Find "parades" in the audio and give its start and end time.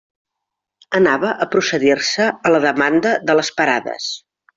3.61-4.09